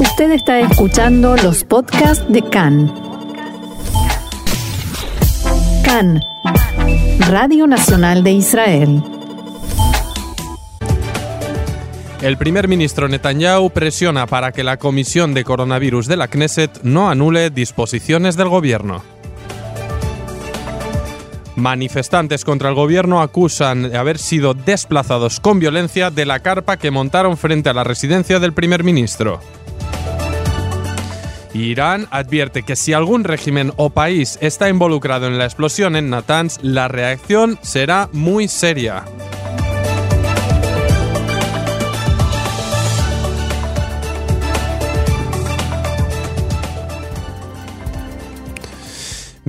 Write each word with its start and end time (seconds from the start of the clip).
Usted 0.00 0.30
está 0.30 0.60
escuchando 0.60 1.36
los 1.36 1.64
podcasts 1.64 2.24
de 2.28 2.40
CAN. 2.42 2.92
CAN, 5.84 6.20
Radio 7.28 7.66
Nacional 7.66 8.22
de 8.22 8.30
Israel. 8.30 9.02
El 12.22 12.36
primer 12.36 12.68
ministro 12.68 13.08
Netanyahu 13.08 13.70
presiona 13.70 14.26
para 14.26 14.52
que 14.52 14.62
la 14.62 14.76
comisión 14.76 15.34
de 15.34 15.42
coronavirus 15.42 16.06
de 16.06 16.16
la 16.16 16.28
Knesset 16.28 16.82
no 16.84 17.10
anule 17.10 17.50
disposiciones 17.50 18.36
del 18.36 18.48
gobierno. 18.48 19.02
Manifestantes 21.56 22.44
contra 22.44 22.68
el 22.68 22.76
gobierno 22.76 23.20
acusan 23.20 23.90
de 23.90 23.98
haber 23.98 24.18
sido 24.18 24.54
desplazados 24.54 25.40
con 25.40 25.58
violencia 25.58 26.10
de 26.10 26.24
la 26.24 26.38
carpa 26.38 26.76
que 26.76 26.92
montaron 26.92 27.36
frente 27.36 27.68
a 27.68 27.74
la 27.74 27.82
residencia 27.82 28.38
del 28.38 28.52
primer 28.52 28.84
ministro. 28.84 29.40
Irán 31.64 32.06
advierte 32.10 32.62
que 32.62 32.76
si 32.76 32.92
algún 32.92 33.24
régimen 33.24 33.72
o 33.76 33.90
país 33.90 34.38
está 34.40 34.68
involucrado 34.68 35.26
en 35.26 35.38
la 35.38 35.44
explosión 35.44 35.96
en 35.96 36.10
Natanz, 36.10 36.58
la 36.62 36.88
reacción 36.88 37.58
será 37.62 38.08
muy 38.12 38.48
seria. 38.48 39.04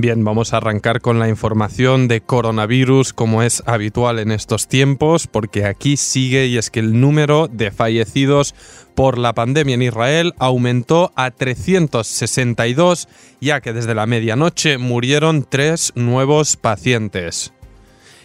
Bien, 0.02 0.23
vamos 0.23 0.53
a 0.53 0.58
arrancar 0.58 1.02
con 1.02 1.20
la 1.20 1.28
información 1.28 2.08
de 2.08 2.22
coronavirus 2.22 3.12
como 3.12 3.44
es 3.44 3.62
habitual 3.66 4.20
en 4.20 4.31
estos 4.31 4.70
tiempos, 4.70 5.28
porque 5.28 5.66
aquí 5.66 5.98
sigue 5.98 6.45
y 6.45 6.58
es 6.58 6.70
que 6.70 6.80
el 6.80 7.02
número 7.02 7.50
de 7.50 7.70
fallecidos 7.70 8.55
por 8.99 9.17
la 9.17 9.31
pandemia 9.31 9.76
en 9.76 9.81
Israel 9.81 10.34
aumentó 10.39 11.13
a 11.16 11.31
362, 11.31 13.08
ya 13.39 13.61
que 13.61 13.72
desde 13.72 13.95
la 13.95 14.05
medianoche 14.05 14.78
murieron 14.78 15.47
tres 15.50 15.94
nuevos 15.95 16.58
pacientes. 16.58 17.53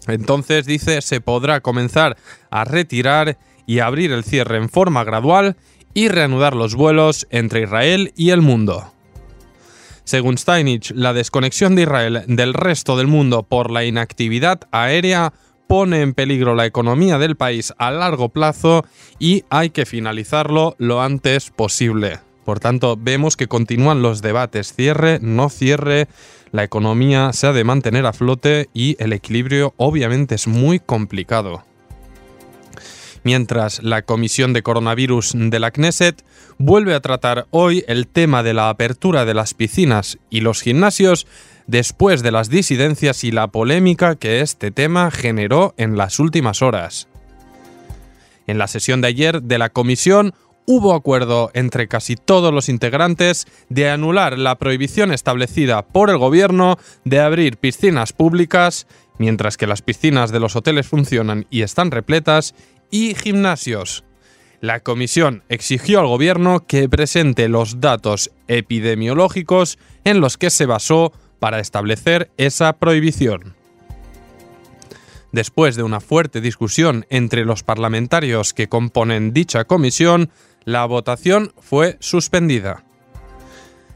Entonces, 0.08 0.66
dice, 0.66 1.00
se 1.02 1.20
podrá 1.20 1.60
comenzar 1.60 2.16
a 2.50 2.64
retirar 2.64 3.38
y 3.66 3.78
abrir 3.78 4.12
el 4.12 4.24
cierre 4.24 4.56
en 4.56 4.68
forma 4.68 5.04
gradual 5.04 5.56
y 5.94 6.08
reanudar 6.08 6.56
los 6.56 6.74
vuelos 6.74 7.26
entre 7.30 7.62
Israel 7.62 8.12
y 8.16 8.30
el 8.30 8.42
mundo. 8.42 8.92
Según 10.04 10.36
Steinich, 10.36 10.90
la 10.94 11.12
desconexión 11.12 11.74
de 11.74 11.82
Israel 11.82 12.24
del 12.26 12.54
resto 12.54 12.96
del 12.96 13.06
mundo 13.06 13.44
por 13.44 13.70
la 13.70 13.84
inactividad 13.84 14.60
aérea 14.72 15.32
pone 15.68 16.02
en 16.02 16.12
peligro 16.12 16.54
la 16.54 16.66
economía 16.66 17.18
del 17.18 17.36
país 17.36 17.72
a 17.78 17.90
largo 17.90 18.28
plazo 18.28 18.84
y 19.18 19.44
hay 19.48 19.70
que 19.70 19.86
finalizarlo 19.86 20.74
lo 20.78 21.00
antes 21.00 21.50
posible. 21.50 22.18
Por 22.44 22.60
tanto, 22.60 22.96
vemos 22.98 23.36
que 23.36 23.46
continúan 23.46 24.02
los 24.02 24.22
debates, 24.22 24.74
cierre, 24.74 25.18
no 25.20 25.48
cierre, 25.48 26.08
la 26.52 26.64
economía 26.64 27.32
se 27.32 27.46
ha 27.46 27.52
de 27.52 27.64
mantener 27.64 28.04
a 28.04 28.12
flote 28.12 28.68
y 28.74 28.96
el 29.02 29.12
equilibrio 29.12 29.74
obviamente 29.78 30.34
es 30.34 30.46
muy 30.46 30.80
complicado. 30.80 31.64
Mientras 33.24 33.82
la 33.82 34.02
Comisión 34.02 34.52
de 34.52 34.62
Coronavirus 34.62 35.32
de 35.34 35.60
la 35.60 35.70
Knesset 35.70 36.24
vuelve 36.58 36.94
a 36.94 37.00
tratar 37.00 37.46
hoy 37.50 37.84
el 37.86 38.08
tema 38.08 38.42
de 38.42 38.52
la 38.52 38.68
apertura 38.68 39.24
de 39.24 39.34
las 39.34 39.54
piscinas 39.54 40.18
y 40.28 40.40
los 40.40 40.60
gimnasios 40.60 41.26
después 41.66 42.22
de 42.22 42.32
las 42.32 42.50
disidencias 42.50 43.22
y 43.24 43.30
la 43.30 43.46
polémica 43.46 44.16
que 44.16 44.40
este 44.40 44.72
tema 44.72 45.10
generó 45.10 45.72
en 45.76 45.96
las 45.96 46.18
últimas 46.18 46.62
horas. 46.62 47.08
En 48.46 48.58
la 48.58 48.66
sesión 48.66 49.00
de 49.00 49.08
ayer 49.08 49.40
de 49.40 49.58
la 49.58 49.68
comisión 49.68 50.34
hubo 50.66 50.94
acuerdo 50.94 51.50
entre 51.54 51.88
casi 51.88 52.16
todos 52.16 52.52
los 52.52 52.68
integrantes 52.68 53.46
de 53.68 53.90
anular 53.90 54.38
la 54.38 54.58
prohibición 54.58 55.12
establecida 55.12 55.82
por 55.82 56.10
el 56.10 56.18
gobierno 56.18 56.78
de 57.04 57.20
abrir 57.20 57.56
piscinas 57.56 58.12
públicas, 58.12 58.86
mientras 59.18 59.56
que 59.56 59.66
las 59.66 59.82
piscinas 59.82 60.30
de 60.32 60.40
los 60.40 60.56
hoteles 60.56 60.86
funcionan 60.86 61.46
y 61.50 61.62
están 61.62 61.90
repletas, 61.90 62.54
y 62.90 63.14
gimnasios. 63.14 64.04
La 64.60 64.80
comisión 64.80 65.42
exigió 65.48 65.98
al 65.98 66.06
gobierno 66.06 66.66
que 66.66 66.88
presente 66.88 67.48
los 67.48 67.80
datos 67.80 68.30
epidemiológicos 68.46 69.78
en 70.04 70.20
los 70.20 70.38
que 70.38 70.50
se 70.50 70.66
basó 70.66 71.12
para 71.40 71.58
establecer 71.58 72.30
esa 72.36 72.72
prohibición. 72.74 73.56
Después 75.32 75.74
de 75.76 75.82
una 75.82 75.98
fuerte 75.98 76.40
discusión 76.40 77.06
entre 77.08 77.44
los 77.44 77.64
parlamentarios 77.64 78.52
que 78.52 78.68
componen 78.68 79.32
dicha 79.32 79.64
comisión, 79.64 80.30
la 80.64 80.84
votación 80.86 81.52
fue 81.60 81.96
suspendida. 82.00 82.84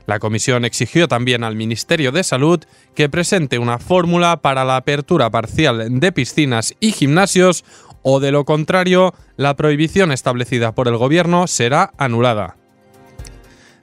La 0.07 0.21
comisión 0.21 0.65
exigió 0.65 1.09
también 1.09 1.43
al 1.43 1.57
Ministerio 1.57 2.13
de 2.13 2.23
Salud 2.23 2.61
que 2.95 3.09
presente 3.09 3.59
una 3.59 3.79
fórmula 3.79 4.37
para 4.37 4.65
la 4.65 4.77
apertura 4.77 5.31
parcial 5.31 5.99
de 5.99 6.13
piscinas 6.13 6.75
y 6.79 6.93
gimnasios 6.93 7.65
o 8.09 8.21
de 8.21 8.31
lo 8.31 8.45
contrario, 8.45 9.15
la 9.37 9.57
prohibición 9.57 10.13
establecida 10.13 10.77
por 10.77 10.87
el 10.87 10.97
gobierno 10.97 11.49
será 11.49 11.93
anulada. 11.99 12.57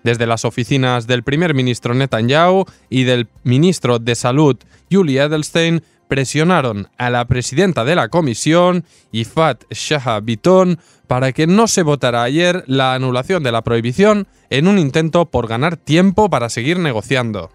Desde 0.03 0.27
las 0.27 0.45
oficinas 0.45 1.07
del 1.07 1.23
primer 1.23 1.53
ministro 1.53 1.93
Netanyahu 1.93 2.65
y 2.89 3.03
del 3.03 3.27
ministro 3.43 3.99
de 3.99 4.15
Salud 4.15 4.55
Julie 4.89 5.21
Edelstein 5.21 5.83
presionaron 6.07 6.89
a 6.97 7.09
la 7.09 7.25
presidenta 7.25 7.83
de 7.83 7.95
la 7.95 8.09
comisión, 8.09 8.85
Ifat 9.11 9.63
Shah 9.71 10.19
Biton, 10.19 10.79
para 11.07 11.31
que 11.31 11.47
no 11.47 11.67
se 11.67 11.83
votara 11.83 12.23
ayer 12.23 12.63
la 12.67 12.93
anulación 12.93 13.43
de 13.43 13.51
la 13.51 13.61
prohibición 13.61 14.27
en 14.49 14.67
un 14.67 14.79
intento 14.79 15.25
por 15.25 15.47
ganar 15.47 15.77
tiempo 15.77 16.29
para 16.29 16.49
seguir 16.49 16.79
negociando. 16.79 17.49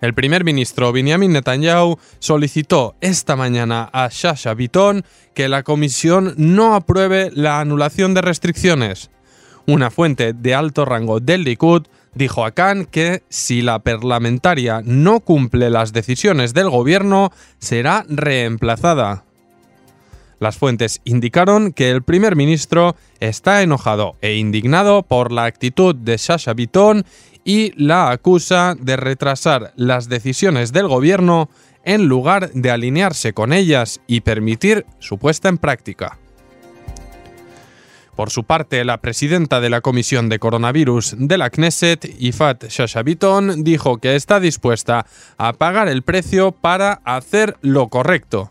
El 0.00 0.14
primer 0.14 0.44
ministro 0.44 0.92
Benjamin 0.92 1.32
Netanyahu 1.32 1.98
solicitó 2.20 2.94
esta 3.02 3.36
mañana 3.36 3.90
a 3.92 4.08
Shasha 4.10 4.54
Biton 4.54 5.04
que 5.34 5.48
la 5.48 5.62
comisión 5.62 6.34
no 6.38 6.74
apruebe 6.74 7.30
la 7.34 7.60
anulación 7.60 8.14
de 8.14 8.22
restricciones. 8.22 9.10
Una 9.66 9.90
fuente 9.90 10.32
de 10.32 10.54
alto 10.54 10.86
rango 10.86 11.20
del 11.20 11.44
Likud 11.44 11.86
dijo 12.14 12.44
a 12.44 12.52
Khan 12.52 12.86
que 12.86 13.22
si 13.28 13.62
la 13.62 13.78
parlamentaria 13.80 14.82
no 14.84 15.20
cumple 15.20 15.70
las 15.70 15.92
decisiones 15.92 16.54
del 16.54 16.70
gobierno, 16.70 17.32
será 17.58 18.04
reemplazada. 18.08 19.24
Las 20.40 20.56
fuentes 20.56 21.02
indicaron 21.04 21.72
que 21.72 21.90
el 21.90 22.02
primer 22.02 22.34
ministro 22.34 22.96
está 23.20 23.62
enojado 23.62 24.16
e 24.22 24.36
indignado 24.36 25.02
por 25.02 25.32
la 25.32 25.44
actitud 25.44 25.94
de 25.94 26.16
Sasha 26.16 26.54
Biton 26.54 27.04
y 27.44 27.72
la 27.82 28.10
acusa 28.10 28.74
de 28.78 28.96
retrasar 28.96 29.72
las 29.76 30.08
decisiones 30.08 30.72
del 30.72 30.88
gobierno 30.88 31.50
en 31.84 32.06
lugar 32.06 32.52
de 32.52 32.70
alinearse 32.70 33.34
con 33.34 33.52
ellas 33.52 34.00
y 34.06 34.22
permitir 34.22 34.86
su 34.98 35.18
puesta 35.18 35.48
en 35.48 35.58
práctica. 35.58 36.18
Por 38.20 38.28
su 38.28 38.44
parte, 38.44 38.84
la 38.84 39.00
presidenta 39.00 39.62
de 39.62 39.70
la 39.70 39.80
Comisión 39.80 40.28
de 40.28 40.38
Coronavirus 40.38 41.14
de 41.16 41.38
la 41.38 41.48
Knesset, 41.48 42.04
Ifat 42.18 42.64
Shashabiton, 42.68 43.64
dijo 43.64 43.96
que 43.96 44.14
está 44.14 44.40
dispuesta 44.40 45.06
a 45.38 45.54
pagar 45.54 45.88
el 45.88 46.02
precio 46.02 46.52
para 46.52 47.00
hacer 47.06 47.56
lo 47.62 47.88
correcto. 47.88 48.50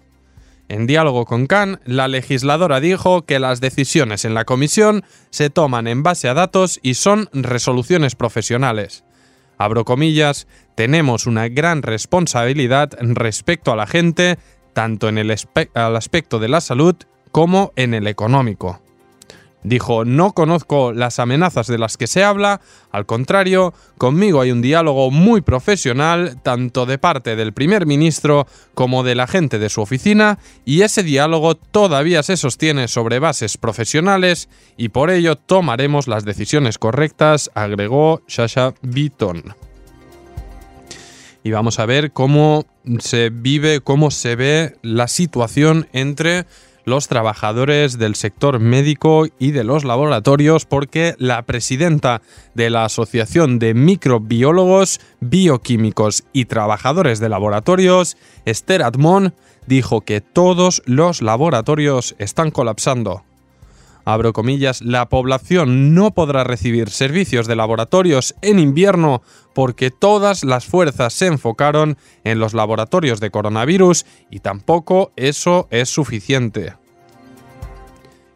En 0.69 0.87
diálogo 0.87 1.25
con 1.25 1.45
Khan, 1.45 1.79
la 1.85 2.07
legisladora 2.07 2.79
dijo 2.79 3.27
que 3.27 3.37
las 3.37 3.61
decisiones 3.61 4.25
en 4.25 4.33
la 4.33 4.43
comisión 4.43 5.03
se 5.29 5.51
toman 5.51 5.85
en 5.85 6.01
base 6.01 6.29
a 6.29 6.33
datos 6.33 6.79
y 6.81 6.95
son 6.95 7.29
resoluciones 7.31 8.15
profesionales. 8.15 9.03
Abro 9.59 9.85
comillas, 9.85 10.47
tenemos 10.73 11.27
una 11.27 11.47
gran 11.47 11.83
responsabilidad 11.83 12.97
respecto 13.01 13.71
a 13.71 13.75
la 13.75 13.85
gente, 13.85 14.39
tanto 14.73 15.09
en 15.09 15.19
el 15.19 15.29
aspecto 15.29 16.39
de 16.39 16.47
la 16.47 16.59
salud 16.59 16.95
como 17.31 17.71
en 17.75 17.93
el 17.93 18.07
económico. 18.07 18.81
Dijo, 19.63 20.05
no 20.05 20.31
conozco 20.31 20.93
las 20.93 21.19
amenazas 21.19 21.67
de 21.67 21.77
las 21.77 21.97
que 21.97 22.07
se 22.07 22.23
habla, 22.23 22.61
al 22.91 23.05
contrario, 23.05 23.73
conmigo 23.97 24.39
hay 24.39 24.51
un 24.51 24.61
diálogo 24.61 25.11
muy 25.11 25.41
profesional, 25.41 26.39
tanto 26.41 26.85
de 26.85 26.97
parte 26.97 27.35
del 27.35 27.51
primer 27.51 27.85
ministro 27.85 28.47
como 28.73 29.03
de 29.03 29.15
la 29.15 29.27
gente 29.27 29.59
de 29.59 29.67
su 29.67 29.81
oficina, 29.81 30.39
y 30.63 30.83
ese 30.83 31.03
diálogo 31.03 31.55
todavía 31.55 32.23
se 32.23 32.37
sostiene 32.37 32.87
sobre 32.87 33.19
bases 33.19 33.57
profesionales 33.57 34.47
y 34.77 34.89
por 34.89 35.09
ello 35.09 35.35
tomaremos 35.35 36.07
las 36.07 36.23
decisiones 36.23 36.77
correctas, 36.77 37.51
agregó 37.53 38.21
Shasha 38.27 38.73
Beaton. 38.81 39.55
Y 41.43 41.51
vamos 41.51 41.79
a 41.79 41.85
ver 41.85 42.11
cómo 42.11 42.65
se 42.99 43.29
vive, 43.29 43.81
cómo 43.81 44.11
se 44.11 44.35
ve 44.35 44.77
la 44.81 45.07
situación 45.07 45.87
entre 45.91 46.45
los 46.89 47.07
trabajadores 47.07 47.97
del 47.97 48.15
sector 48.15 48.59
médico 48.59 49.27
y 49.39 49.51
de 49.51 49.63
los 49.63 49.85
laboratorios 49.85 50.65
porque 50.65 51.15
la 51.17 51.43
presidenta 51.43 52.21
de 52.55 52.69
la 52.69 52.85
Asociación 52.85 53.59
de 53.59 53.73
Microbiólogos, 53.73 54.99
Bioquímicos 55.21 56.23
y 56.33 56.45
Trabajadores 56.45 57.19
de 57.19 57.29
Laboratorios, 57.29 58.17
Esther 58.45 58.83
Admon, 58.83 59.33
dijo 59.67 60.01
que 60.01 60.19
todos 60.19 60.81
los 60.85 61.21
laboratorios 61.21 62.15
están 62.17 62.51
colapsando 62.51 63.23
abro 64.05 64.33
comillas, 64.33 64.81
la 64.81 65.09
población 65.09 65.93
no 65.93 66.11
podrá 66.11 66.43
recibir 66.43 66.89
servicios 66.89 67.47
de 67.47 67.55
laboratorios 67.55 68.35
en 68.41 68.59
invierno 68.59 69.21
porque 69.53 69.91
todas 69.91 70.43
las 70.43 70.65
fuerzas 70.65 71.13
se 71.13 71.27
enfocaron 71.27 71.97
en 72.23 72.39
los 72.39 72.53
laboratorios 72.53 73.19
de 73.19 73.31
coronavirus 73.31 74.05
y 74.29 74.39
tampoco 74.39 75.11
eso 75.15 75.67
es 75.69 75.89
suficiente. 75.89 76.78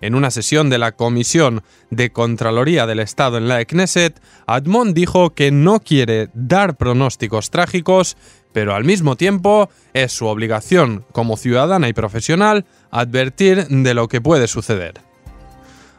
En 0.03 0.15
una 0.15 0.31
sesión 0.31 0.69
de 0.69 0.79
la 0.79 0.91
Comisión 0.91 1.63
de 1.89 2.11
Contraloría 2.11 2.85
del 2.85 2.99
Estado 2.99 3.37
en 3.37 3.47
la 3.47 3.63
Knesset, 3.63 4.21
Admon 4.47 4.93
dijo 4.93 5.33
que 5.33 5.49
no 5.49 5.79
quiere 5.79 6.27
dar 6.33 6.75
pronósticos 6.75 7.51
trágicos, 7.51 8.17
pero 8.51 8.75
al 8.75 8.83
mismo 8.83 9.15
tiempo 9.15 9.69
es 9.93 10.11
su 10.11 10.25
obligación 10.25 11.05
como 11.13 11.37
ciudadana 11.37 11.87
y 11.87 11.93
profesional 11.93 12.65
advertir 12.91 13.65
de 13.69 13.93
lo 13.93 14.09
que 14.09 14.19
puede 14.19 14.49
suceder. 14.49 15.02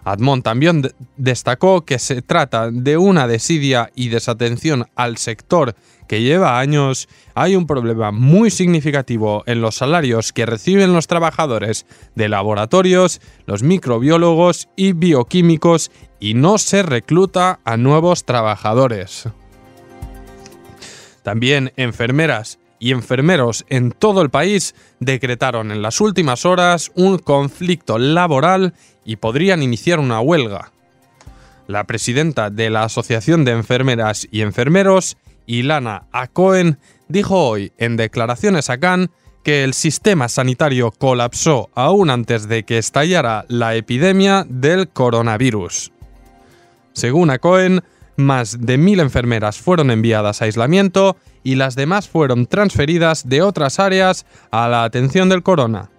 Admon 0.04 0.42
también 0.42 0.92
destacó 1.16 1.84
que 1.84 1.98
se 1.98 2.22
trata 2.22 2.70
de 2.70 2.96
una 2.96 3.26
desidia 3.26 3.90
y 3.94 4.08
desatención 4.08 4.86
al 4.94 5.16
sector 5.16 5.74
que 6.06 6.22
lleva 6.22 6.58
años, 6.58 7.08
hay 7.34 7.56
un 7.56 7.66
problema 7.66 8.12
muy 8.12 8.50
significativo 8.50 9.42
en 9.46 9.62
los 9.62 9.76
salarios 9.76 10.32
que 10.32 10.46
reciben 10.46 10.92
los 10.92 11.06
trabajadores 11.06 11.86
de 12.14 12.28
laboratorios, 12.28 13.20
los 13.46 13.62
microbiólogos 13.62 14.68
y 14.76 14.92
bioquímicos 14.92 15.90
y 16.20 16.34
no 16.34 16.58
se 16.58 16.82
recluta 16.82 17.60
a 17.64 17.76
nuevos 17.76 18.24
trabajadores. 18.24 19.28
También 21.22 21.72
enfermeras 21.76 22.58
y 22.84 22.90
enfermeros 22.90 23.64
en 23.70 23.92
todo 23.92 24.20
el 24.20 24.28
país 24.28 24.74
decretaron 25.00 25.70
en 25.70 25.80
las 25.80 26.02
últimas 26.02 26.44
horas 26.44 26.92
un 26.94 27.16
conflicto 27.16 27.96
laboral 27.96 28.74
y 29.06 29.16
podrían 29.16 29.62
iniciar 29.62 30.00
una 30.00 30.20
huelga. 30.20 30.70
La 31.66 31.84
presidenta 31.84 32.50
de 32.50 32.68
la 32.68 32.84
Asociación 32.84 33.46
de 33.46 33.52
Enfermeras 33.52 34.28
y 34.30 34.42
Enfermeros, 34.42 35.16
Ilana 35.46 36.08
Acoen, 36.12 36.78
dijo 37.08 37.48
hoy 37.48 37.72
en 37.78 37.96
declaraciones 37.96 38.68
a 38.68 38.76
Cannes 38.76 39.08
que 39.42 39.64
el 39.64 39.72
sistema 39.72 40.28
sanitario 40.28 40.90
colapsó 40.90 41.70
aún 41.74 42.10
antes 42.10 42.48
de 42.48 42.64
que 42.64 42.76
estallara 42.76 43.46
la 43.48 43.76
epidemia 43.76 44.44
del 44.46 44.88
coronavirus. 44.88 45.90
Según 46.92 47.30
Acoen, 47.30 47.82
más 48.16 48.60
de 48.60 48.78
mil 48.78 49.00
enfermeras 49.00 49.58
fueron 49.58 49.90
enviadas 49.90 50.40
a 50.40 50.46
aislamiento 50.46 51.16
y 51.42 51.56
las 51.56 51.74
demás 51.74 52.08
fueron 52.08 52.46
transferidas 52.46 53.28
de 53.28 53.42
otras 53.42 53.78
áreas 53.78 54.26
a 54.50 54.68
la 54.68 54.84
atención 54.84 55.28
del 55.28 55.42
corona. 55.42 55.90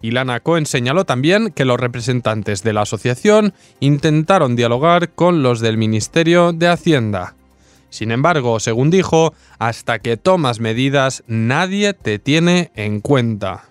Ilana 0.00 0.40
Cohen 0.40 0.66
señaló 0.66 1.04
también 1.04 1.50
que 1.50 1.64
los 1.64 1.78
representantes 1.78 2.62
de 2.62 2.72
la 2.72 2.82
asociación 2.82 3.52
intentaron 3.80 4.54
dialogar 4.54 5.10
con 5.10 5.42
los 5.42 5.60
del 5.60 5.76
Ministerio 5.76 6.52
de 6.52 6.68
Hacienda. 6.68 7.34
Sin 7.90 8.12
embargo, 8.12 8.60
según 8.60 8.90
dijo, 8.90 9.34
hasta 9.58 9.98
que 9.98 10.16
tomas 10.16 10.60
medidas 10.60 11.24
nadie 11.26 11.94
te 11.94 12.18
tiene 12.18 12.70
en 12.74 13.00
cuenta. 13.00 13.64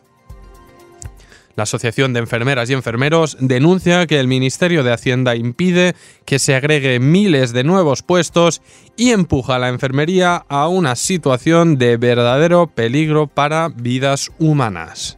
La 1.57 1.63
Asociación 1.63 2.13
de 2.13 2.19
Enfermeras 2.19 2.69
y 2.69 2.74
Enfermeros 2.74 3.36
denuncia 3.42 4.07
que 4.07 4.21
el 4.21 4.27
Ministerio 4.27 4.83
de 4.83 4.94
Hacienda 4.94 5.36
impide 5.36 5.95
que 6.24 6.39
se 6.39 6.56
agregue 6.56 7.00
miles 7.01 7.51
de 7.51 7.65
nuevos 7.65 8.04
puestos 8.04 8.62
y 8.95 9.09
empuja 9.09 9.56
a 9.56 9.59
la 9.59 9.68
enfermería 9.68 10.45
a 10.48 10.69
una 10.69 10.95
situación 10.95 11.77
de 11.77 11.98
verdadero 11.98 12.68
peligro 12.68 13.27
para 13.27 13.68
vidas 13.68 14.31
humanas 14.39 15.18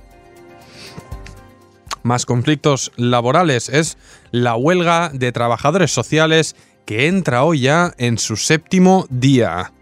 más 2.04 2.26
conflictos 2.26 2.92
laborales 2.96 3.70
es 3.70 3.98
la 4.32 4.56
huelga 4.56 5.12
de 5.14 5.32
trabajadores 5.32 5.92
sociales 5.92 6.56
que 6.86 7.08
entra 7.08 7.44
hoy 7.44 7.62
ya 7.62 7.94
en 7.98 8.18
su 8.18 8.36
séptimo 8.36 9.06
día. 9.10 9.74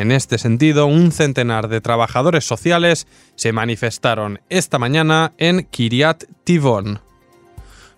En 0.00 0.12
este 0.12 0.38
sentido, 0.38 0.86
un 0.86 1.12
centenar 1.12 1.68
de 1.68 1.82
trabajadores 1.82 2.46
sociales 2.46 3.06
se 3.34 3.52
manifestaron 3.52 4.40
esta 4.48 4.78
mañana 4.78 5.34
en 5.36 5.64
Kiryat 5.64 6.24
Tivon. 6.42 7.00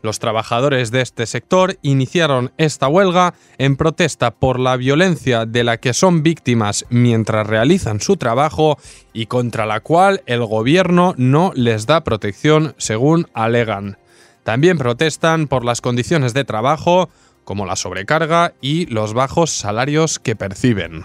Los 0.02 0.18
trabajadores 0.18 0.90
de 0.90 1.00
este 1.00 1.26
sector 1.26 1.78
iniciaron 1.80 2.50
esta 2.58 2.88
huelga 2.88 3.34
en 3.56 3.76
protesta 3.76 4.32
por 4.32 4.58
la 4.58 4.76
violencia 4.76 5.46
de 5.46 5.62
la 5.62 5.76
que 5.76 5.94
son 5.94 6.24
víctimas 6.24 6.86
mientras 6.90 7.46
realizan 7.46 8.00
su 8.00 8.16
trabajo 8.16 8.78
y 9.12 9.26
contra 9.26 9.64
la 9.64 9.78
cual 9.78 10.24
el 10.26 10.44
gobierno 10.44 11.14
no 11.18 11.52
les 11.54 11.86
da 11.86 12.02
protección, 12.02 12.74
según 12.78 13.28
alegan. 13.32 13.96
También 14.42 14.76
protestan 14.76 15.46
por 15.46 15.64
las 15.64 15.80
condiciones 15.80 16.34
de 16.34 16.44
trabajo, 16.44 17.08
como 17.44 17.64
la 17.64 17.76
sobrecarga 17.76 18.54
y 18.60 18.86
los 18.86 19.14
bajos 19.14 19.52
salarios 19.52 20.18
que 20.18 20.34
perciben. 20.34 21.04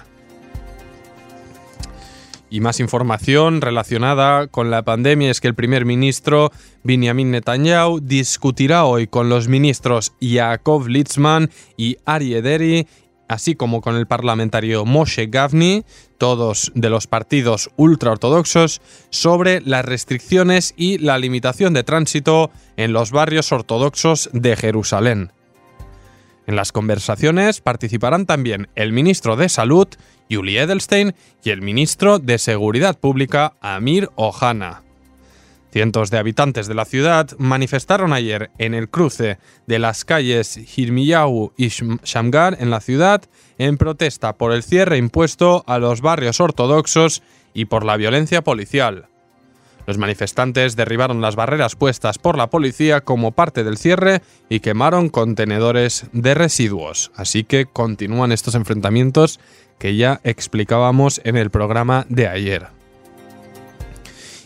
Y 2.50 2.62
más 2.62 2.80
información 2.80 3.60
relacionada 3.60 4.48
con 4.48 4.72
la 4.72 4.84
pandemia 4.84 5.30
es 5.30 5.42
que 5.42 5.50
el 5.50 5.56
primer 5.56 5.84
ministro 5.84 6.52
Benjamin 6.84 7.32
Netanyahu 7.32 8.00
discutirá 8.00 8.86
hoy 8.86 9.08
con 9.08 9.28
los 9.28 9.50
ministros 9.50 10.14
Yaakov 10.22 10.88
Litzman 10.88 11.50
y 11.76 11.98
Aryeh 12.06 12.42
Deri, 12.42 12.88
así 13.28 13.56
como 13.56 13.82
con 13.82 13.98
el 13.98 14.08
parlamentario 14.08 14.86
Moshe 14.86 15.28
Gavni, 15.28 15.84
todos 16.18 16.72
de 16.74 16.90
los 16.90 17.06
partidos 17.06 17.70
ultraortodoxos, 17.76 18.82
sobre 19.10 19.60
las 19.60 19.84
restricciones 19.84 20.74
y 20.78 21.00
la 21.00 21.18
limitación 21.18 21.74
de 21.74 21.84
tránsito 21.84 22.50
en 22.78 22.94
los 22.94 23.12
barrios 23.12 23.52
ortodoxos 23.52 24.30
de 24.32 24.56
Jerusalén. 24.56 25.32
En 26.48 26.56
las 26.56 26.72
conversaciones 26.72 27.60
participarán 27.62 28.26
también 28.26 28.70
el 28.76 28.94
ministro 28.94 29.36
de 29.36 29.50
Salud 29.50 29.88
Julie 30.32 30.62
Edelstein 30.62 31.14
y 31.44 31.50
el 31.50 31.62
ministro 31.62 32.20
de 32.20 32.38
Seguridad 32.38 32.98
Pública, 32.98 33.54
Amir 33.62 34.10
Ohana. 34.16 34.84
Cientos 35.72 36.10
de 36.10 36.18
habitantes 36.18 36.68
de 36.68 36.74
la 36.74 36.86
ciudad 36.86 37.30
manifestaron 37.38 38.14
ayer 38.14 38.50
en 38.58 38.74
el 38.74 38.90
cruce 38.90 39.38
de 39.68 39.80
las 39.80 40.06
calles 40.06 40.58
Hirmiyahu 40.58 41.52
y 41.58 41.68
Shamgar 41.68 42.58
en 42.60 42.70
la 42.70 42.80
ciudad 42.80 43.24
en 43.58 43.78
protesta 43.78 44.38
por 44.38 44.54
el 44.54 44.64
cierre 44.64 44.98
impuesto 44.98 45.64
a 45.68 45.78
los 45.80 46.02
barrios 46.02 46.40
ortodoxos 46.40 47.22
y 47.54 47.66
por 47.66 47.84
la 47.84 47.98
violencia 47.98 48.42
policial. 48.42 49.10
Los 49.88 49.98
manifestantes 49.98 50.76
derribaron 50.76 51.22
las 51.22 51.38
barreras 51.38 51.78
puestas 51.78 52.18
por 52.18 52.38
la 52.38 52.50
policía 52.50 53.00
como 53.00 53.32
parte 53.32 53.64
del 53.64 53.78
cierre 53.78 54.22
y 54.50 54.60
quemaron 54.60 55.08
contenedores 55.08 56.08
de 56.12 56.34
residuos. 56.34 57.10
Así 57.16 57.46
que 57.46 57.66
continúan 57.66 58.34
estos 58.34 58.56
enfrentamientos 58.56 59.40
que 59.80 59.96
ya 59.96 60.20
explicábamos 60.26 61.22
en 61.24 61.38
el 61.38 61.52
programa 61.52 62.06
de 62.10 62.28
ayer. 62.28 62.68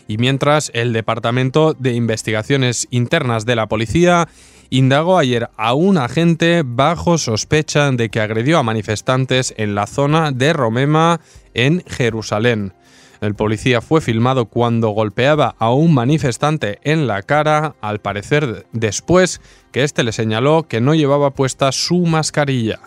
Y 0.06 0.16
mientras 0.18 0.70
el 0.74 0.92
Departamento 0.92 1.74
de 1.74 1.92
Investigaciones 1.94 2.86
Internas 2.90 3.44
de 3.44 3.56
la 3.56 3.66
Policía 3.66 4.28
indagó 4.70 5.18
ayer 5.18 5.50
a 5.56 5.74
un 5.74 5.98
agente 5.98 6.62
bajo 6.64 7.18
sospecha 7.18 7.90
de 7.90 8.10
que 8.10 8.20
agredió 8.20 8.58
a 8.58 8.62
manifestantes 8.62 9.54
en 9.56 9.74
la 9.74 9.88
zona 9.88 10.30
de 10.30 10.52
Romema, 10.52 11.20
en 11.52 11.82
Jerusalén. 11.88 12.74
El 13.22 13.36
policía 13.36 13.80
fue 13.80 14.00
filmado 14.00 14.46
cuando 14.46 14.88
golpeaba 14.88 15.54
a 15.60 15.72
un 15.72 15.94
manifestante 15.94 16.80
en 16.82 17.06
la 17.06 17.22
cara, 17.22 17.76
al 17.80 18.00
parecer 18.00 18.66
después 18.72 19.40
que 19.70 19.84
éste 19.84 20.02
le 20.02 20.10
señaló 20.10 20.64
que 20.64 20.80
no 20.80 20.92
llevaba 20.92 21.30
puesta 21.30 21.70
su 21.70 21.98
mascarilla. 21.98 22.80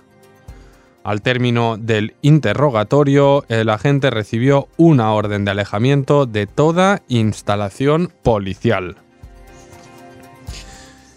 Al 1.06 1.22
término 1.22 1.78
del 1.78 2.16
interrogatorio, 2.22 3.46
el 3.48 3.70
agente 3.70 4.10
recibió 4.10 4.68
una 4.76 5.14
orden 5.14 5.46
de 5.46 5.52
alejamiento 5.52 6.26
de 6.26 6.48
toda 6.48 7.02
instalación 7.08 8.12
policial. 8.22 8.98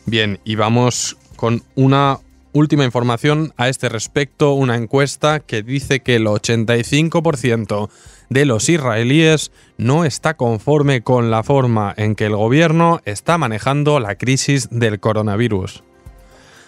Bien, 0.06 0.38
y 0.44 0.54
vamos 0.54 1.16
con 1.34 1.64
una 1.74 2.20
última 2.52 2.84
información 2.84 3.52
a 3.56 3.68
este 3.68 3.88
respecto, 3.88 4.52
una 4.52 4.76
encuesta 4.76 5.40
que 5.40 5.64
dice 5.64 6.00
que 6.00 6.14
el 6.14 6.26
85% 6.26 7.88
de 8.28 8.44
los 8.44 8.68
israelíes 8.68 9.52
no 9.76 10.04
está 10.04 10.34
conforme 10.34 11.02
con 11.02 11.30
la 11.30 11.42
forma 11.42 11.94
en 11.96 12.14
que 12.14 12.26
el 12.26 12.36
gobierno 12.36 13.00
está 13.04 13.38
manejando 13.38 14.00
la 14.00 14.16
crisis 14.16 14.68
del 14.70 15.00
coronavirus. 15.00 15.82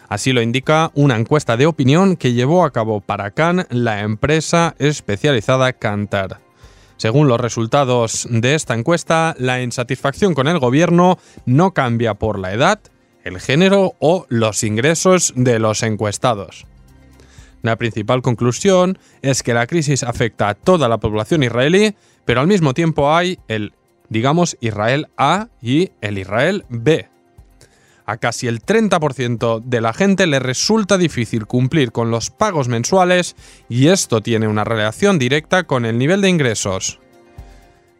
Así 0.08 0.32
lo 0.32 0.42
indica 0.42 0.90
una 0.94 1.16
encuesta 1.16 1.56
de 1.56 1.66
opinión 1.66 2.16
que 2.16 2.32
llevó 2.32 2.64
a 2.64 2.72
cabo 2.72 3.00
para 3.00 3.30
Cannes 3.30 3.66
la 3.70 4.00
empresa 4.00 4.74
especializada 4.78 5.72
Cantar. 5.72 6.40
Según 6.96 7.28
los 7.28 7.40
resultados 7.40 8.26
de 8.28 8.54
esta 8.54 8.74
encuesta, 8.74 9.34
la 9.38 9.62
insatisfacción 9.62 10.34
con 10.34 10.48
el 10.48 10.58
gobierno 10.58 11.18
no 11.46 11.72
cambia 11.72 12.14
por 12.14 12.38
la 12.38 12.52
edad, 12.52 12.80
el 13.24 13.40
género 13.40 13.94
o 14.00 14.26
los 14.28 14.64
ingresos 14.64 15.32
de 15.36 15.58
los 15.58 15.82
encuestados. 15.82 16.66
La 17.62 17.76
principal 17.76 18.22
conclusión 18.22 18.98
es 19.22 19.42
que 19.42 19.54
la 19.54 19.66
crisis 19.66 20.02
afecta 20.02 20.48
a 20.48 20.54
toda 20.54 20.88
la 20.88 20.98
población 20.98 21.42
israelí, 21.42 21.94
pero 22.24 22.40
al 22.40 22.46
mismo 22.46 22.74
tiempo 22.74 23.14
hay 23.14 23.38
el, 23.48 23.74
digamos, 24.08 24.56
Israel 24.60 25.08
A 25.16 25.48
y 25.60 25.90
el 26.00 26.18
Israel 26.18 26.64
B. 26.68 27.08
A 28.06 28.16
casi 28.16 28.48
el 28.48 28.62
30% 28.62 29.62
de 29.62 29.80
la 29.80 29.92
gente 29.92 30.26
le 30.26 30.40
resulta 30.40 30.98
difícil 30.98 31.46
cumplir 31.46 31.92
con 31.92 32.10
los 32.10 32.30
pagos 32.30 32.66
mensuales 32.66 33.36
y 33.68 33.88
esto 33.88 34.20
tiene 34.20 34.48
una 34.48 34.64
relación 34.64 35.18
directa 35.18 35.64
con 35.64 35.84
el 35.84 35.98
nivel 35.98 36.20
de 36.20 36.30
ingresos. 36.30 36.98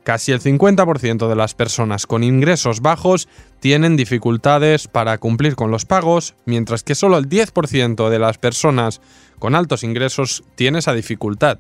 Casi 0.05 0.33
el 0.33 0.41
50% 0.41 1.29
de 1.29 1.37
las 1.37 1.55
personas 1.55 2.07
con 2.07 2.25
ingresos 2.25 2.81
bajos 2.81 3.29
tienen 3.61 3.97
dificultades 3.97 4.89
para 4.89 5.19
cumplir 5.19 5.57
con 5.57 5.71
los 5.71 5.85
pagos, 5.85 6.35
mientras 6.47 6.83
que 6.83 6.95
solo 6.95 7.19
el 7.19 7.29
10% 7.29 8.09
de 8.09 8.19
las 8.19 8.39
personas 8.39 9.01
con 9.39 9.55
altos 9.55 9.85
ingresos 9.85 10.43
tiene 10.55 10.79
esa 10.79 10.95
dificultad. 10.95 11.59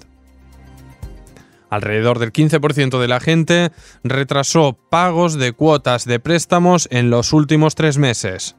Alrededor 1.68 2.18
del 2.18 2.32
15% 2.32 2.99
de 2.99 3.09
la 3.09 3.20
gente 3.20 3.70
retrasó 4.02 4.76
pagos 4.90 5.35
de 5.35 5.52
cuotas 5.52 6.04
de 6.04 6.18
préstamos 6.18 6.88
en 6.90 7.11
los 7.11 7.32
últimos 7.32 7.76
tres 7.76 7.97
meses. 7.97 8.56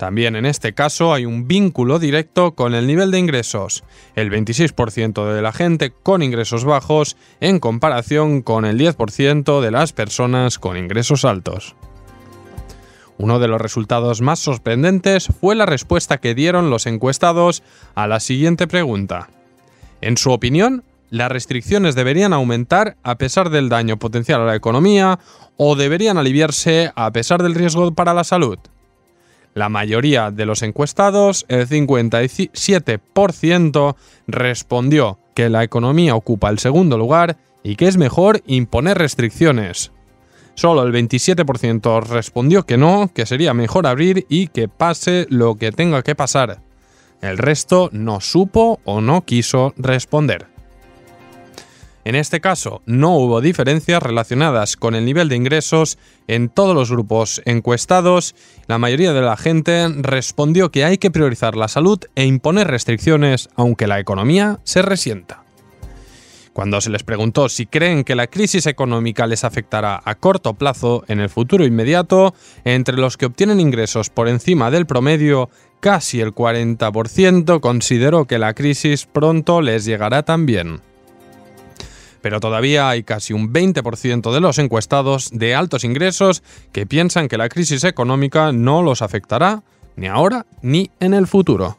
También 0.00 0.34
en 0.34 0.46
este 0.46 0.72
caso 0.72 1.12
hay 1.12 1.26
un 1.26 1.46
vínculo 1.46 1.98
directo 1.98 2.54
con 2.54 2.74
el 2.74 2.86
nivel 2.86 3.10
de 3.10 3.18
ingresos, 3.18 3.84
el 4.14 4.30
26% 4.30 5.34
de 5.34 5.42
la 5.42 5.52
gente 5.52 5.90
con 5.90 6.22
ingresos 6.22 6.64
bajos 6.64 7.18
en 7.40 7.60
comparación 7.60 8.40
con 8.40 8.64
el 8.64 8.78
10% 8.78 9.60
de 9.60 9.70
las 9.70 9.92
personas 9.92 10.58
con 10.58 10.78
ingresos 10.78 11.26
altos. 11.26 11.76
Uno 13.18 13.38
de 13.40 13.48
los 13.48 13.60
resultados 13.60 14.22
más 14.22 14.38
sorprendentes 14.38 15.28
fue 15.38 15.54
la 15.54 15.66
respuesta 15.66 16.16
que 16.16 16.34
dieron 16.34 16.70
los 16.70 16.86
encuestados 16.86 17.62
a 17.94 18.06
la 18.06 18.20
siguiente 18.20 18.66
pregunta. 18.66 19.28
En 20.00 20.16
su 20.16 20.30
opinión, 20.30 20.82
¿las 21.10 21.30
restricciones 21.30 21.94
deberían 21.94 22.32
aumentar 22.32 22.96
a 23.02 23.18
pesar 23.18 23.50
del 23.50 23.68
daño 23.68 23.98
potencial 23.98 24.40
a 24.40 24.46
la 24.46 24.56
economía 24.56 25.18
o 25.58 25.76
deberían 25.76 26.16
aliviarse 26.16 26.90
a 26.96 27.12
pesar 27.12 27.42
del 27.42 27.54
riesgo 27.54 27.92
para 27.92 28.14
la 28.14 28.24
salud? 28.24 28.58
La 29.54 29.68
mayoría 29.68 30.30
de 30.30 30.46
los 30.46 30.62
encuestados, 30.62 31.44
el 31.48 31.68
57%, 31.68 33.96
respondió 34.28 35.18
que 35.34 35.50
la 35.50 35.64
economía 35.64 36.14
ocupa 36.14 36.50
el 36.50 36.58
segundo 36.58 36.96
lugar 36.96 37.36
y 37.62 37.76
que 37.76 37.88
es 37.88 37.96
mejor 37.96 38.42
imponer 38.46 38.98
restricciones. 38.98 39.92
Solo 40.54 40.82
el 40.82 40.92
27% 40.92 42.02
respondió 42.04 42.64
que 42.64 42.76
no, 42.76 43.10
que 43.12 43.26
sería 43.26 43.54
mejor 43.54 43.86
abrir 43.86 44.26
y 44.28 44.48
que 44.48 44.68
pase 44.68 45.26
lo 45.30 45.56
que 45.56 45.72
tenga 45.72 46.02
que 46.02 46.14
pasar. 46.14 46.60
El 47.20 47.38
resto 47.38 47.88
no 47.92 48.20
supo 48.20 48.80
o 48.84 49.00
no 49.00 49.24
quiso 49.24 49.74
responder. 49.76 50.48
En 52.04 52.14
este 52.14 52.40
caso, 52.40 52.80
no 52.86 53.14
hubo 53.16 53.42
diferencias 53.42 54.02
relacionadas 54.02 54.76
con 54.76 54.94
el 54.94 55.04
nivel 55.04 55.28
de 55.28 55.36
ingresos 55.36 55.98
en 56.28 56.48
todos 56.48 56.74
los 56.74 56.90
grupos 56.90 57.42
encuestados. 57.44 58.34
La 58.68 58.78
mayoría 58.78 59.12
de 59.12 59.20
la 59.20 59.36
gente 59.36 59.86
respondió 59.98 60.70
que 60.70 60.84
hay 60.84 60.96
que 60.96 61.10
priorizar 61.10 61.56
la 61.56 61.68
salud 61.68 61.98
e 62.14 62.24
imponer 62.24 62.68
restricciones 62.68 63.50
aunque 63.54 63.86
la 63.86 64.00
economía 64.00 64.60
se 64.64 64.80
resienta. 64.80 65.44
Cuando 66.54 66.80
se 66.80 66.90
les 66.90 67.04
preguntó 67.04 67.48
si 67.48 67.66
creen 67.66 68.02
que 68.02 68.14
la 68.14 68.26
crisis 68.26 68.66
económica 68.66 69.26
les 69.26 69.44
afectará 69.44 70.00
a 70.02 70.14
corto 70.14 70.54
plazo 70.54 71.04
en 71.06 71.20
el 71.20 71.28
futuro 71.28 71.64
inmediato, 71.64 72.34
entre 72.64 72.96
los 72.96 73.16
que 73.16 73.26
obtienen 73.26 73.60
ingresos 73.60 74.10
por 74.10 74.26
encima 74.26 74.70
del 74.70 74.86
promedio, 74.86 75.48
casi 75.80 76.20
el 76.20 76.34
40% 76.34 77.60
consideró 77.60 78.24
que 78.24 78.38
la 78.38 78.54
crisis 78.54 79.06
pronto 79.06 79.60
les 79.60 79.84
llegará 79.84 80.24
también 80.24 80.80
pero 82.20 82.40
todavía 82.40 82.88
hay 82.88 83.02
casi 83.02 83.32
un 83.32 83.52
20% 83.52 84.32
de 84.32 84.40
los 84.40 84.58
encuestados 84.58 85.30
de 85.32 85.54
altos 85.54 85.84
ingresos 85.84 86.42
que 86.72 86.86
piensan 86.86 87.28
que 87.28 87.38
la 87.38 87.48
crisis 87.48 87.84
económica 87.84 88.52
no 88.52 88.82
los 88.82 89.02
afectará 89.02 89.62
ni 89.96 90.06
ahora 90.06 90.46
ni 90.62 90.90
en 91.00 91.14
el 91.14 91.26
futuro. 91.26 91.78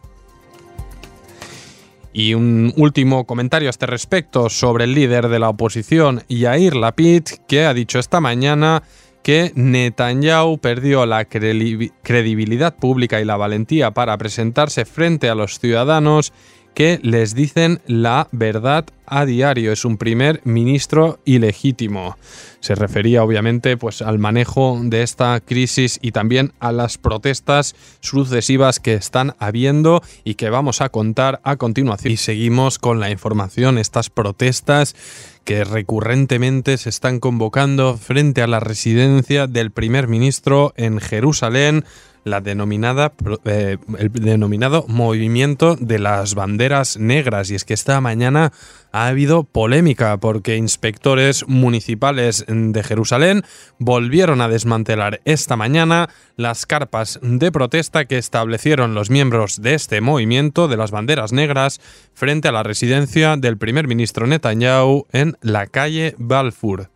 Y 2.13 2.33
un 2.33 2.73
último 2.75 3.25
comentario 3.25 3.69
a 3.69 3.71
este 3.71 3.85
respecto 3.85 4.49
sobre 4.49 4.83
el 4.83 4.93
líder 4.93 5.29
de 5.29 5.39
la 5.39 5.49
oposición, 5.49 6.23
Yair 6.27 6.75
Lapid, 6.75 7.23
que 7.47 7.65
ha 7.65 7.73
dicho 7.73 7.99
esta 7.99 8.19
mañana 8.19 8.83
que 9.23 9.51
Netanyahu 9.55 10.57
perdió 10.57 11.05
la 11.05 11.25
credibilidad 11.25 12.75
pública 12.75 13.21
y 13.21 13.25
la 13.25 13.37
valentía 13.37 13.91
para 13.91 14.17
presentarse 14.17 14.85
frente 14.85 15.29
a 15.29 15.35
los 15.35 15.59
ciudadanos 15.59 16.33
que 16.73 16.99
les 17.03 17.35
dicen 17.35 17.81
la 17.85 18.27
verdad 18.31 18.85
a 19.05 19.25
diario. 19.25 19.71
Es 19.71 19.83
un 19.83 19.97
primer 19.97 20.41
ministro 20.45 21.19
ilegítimo. 21.25 22.17
Se 22.61 22.75
refería 22.75 23.23
obviamente 23.23 23.75
pues, 23.75 24.01
al 24.01 24.19
manejo 24.19 24.79
de 24.81 25.03
esta 25.03 25.39
crisis 25.41 25.99
y 26.01 26.11
también 26.11 26.53
a 26.59 26.71
las 26.71 26.97
protestas 26.97 27.75
sucesivas 27.99 28.79
que 28.79 28.93
están 28.93 29.35
habiendo 29.39 30.01
y 30.23 30.35
que 30.35 30.49
vamos 30.49 30.81
a 30.81 30.89
contar 30.89 31.41
a 31.43 31.57
continuación. 31.57 32.13
Y 32.13 32.17
seguimos 32.17 32.79
con 32.79 32.99
la 32.99 33.09
información, 33.09 33.77
estas 33.77 34.09
protestas 34.09 34.95
que 35.43 35.63
recurrentemente 35.63 36.77
se 36.77 36.89
están 36.89 37.19
convocando 37.19 37.97
frente 37.97 38.41
a 38.41 38.47
la 38.47 38.59
residencia 38.59 39.47
del 39.47 39.71
primer 39.71 40.07
ministro 40.07 40.71
en 40.77 40.99
Jerusalén 40.99 41.83
la 42.23 42.41
denominada, 42.41 43.13
eh, 43.45 43.77
el 43.97 44.11
denominado 44.11 44.85
movimiento 44.87 45.75
de 45.75 45.99
las 45.99 46.35
banderas 46.35 46.97
negras. 46.97 47.49
Y 47.49 47.55
es 47.55 47.65
que 47.65 47.73
esta 47.73 47.99
mañana 48.01 48.51
ha 48.91 49.07
habido 49.07 49.43
polémica 49.43 50.17
porque 50.17 50.57
inspectores 50.57 51.47
municipales 51.47 52.45
de 52.47 52.83
Jerusalén 52.83 53.43
volvieron 53.79 54.41
a 54.41 54.49
desmantelar 54.49 55.21
esta 55.25 55.55
mañana 55.55 56.09
las 56.35 56.65
carpas 56.65 57.19
de 57.21 57.51
protesta 57.51 58.05
que 58.05 58.17
establecieron 58.17 58.93
los 58.93 59.09
miembros 59.09 59.61
de 59.61 59.73
este 59.73 60.01
movimiento 60.01 60.67
de 60.67 60.77
las 60.77 60.91
banderas 60.91 61.31
negras 61.31 61.79
frente 62.13 62.47
a 62.47 62.51
la 62.51 62.63
residencia 62.63 63.37
del 63.37 63.57
primer 63.57 63.87
ministro 63.87 64.27
Netanyahu 64.27 65.07
en 65.11 65.37
la 65.41 65.67
calle 65.67 66.15
Balfour. 66.17 66.89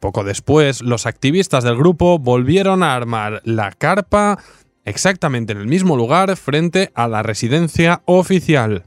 Poco 0.00 0.24
después, 0.24 0.80
los 0.80 1.04
activistas 1.04 1.62
del 1.62 1.76
grupo 1.76 2.18
volvieron 2.18 2.82
a 2.82 2.94
armar 2.94 3.42
la 3.44 3.70
carpa 3.70 4.38
exactamente 4.84 5.52
en 5.52 5.58
el 5.58 5.66
mismo 5.66 5.96
lugar 5.96 6.36
frente 6.36 6.90
a 6.94 7.08
la 7.08 7.22
residencia 7.22 8.02
oficial. 8.04 8.84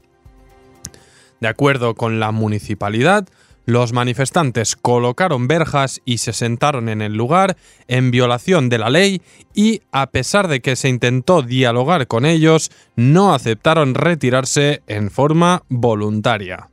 De 1.40 1.48
acuerdo 1.48 1.94
con 1.94 2.20
la 2.20 2.32
municipalidad, 2.32 3.26
los 3.66 3.94
manifestantes 3.94 4.76
colocaron 4.76 5.48
verjas 5.48 6.02
y 6.04 6.18
se 6.18 6.32
sentaron 6.34 6.88
en 6.88 7.00
el 7.00 7.14
lugar 7.14 7.56
en 7.88 8.10
violación 8.10 8.68
de 8.68 8.78
la 8.78 8.90
ley 8.90 9.22
y, 9.54 9.80
a 9.90 10.10
pesar 10.10 10.48
de 10.48 10.60
que 10.60 10.76
se 10.76 10.90
intentó 10.90 11.40
dialogar 11.40 12.06
con 12.06 12.26
ellos, 12.26 12.70
no 12.94 13.34
aceptaron 13.34 13.94
retirarse 13.94 14.82
en 14.86 15.10
forma 15.10 15.62
voluntaria. 15.68 16.68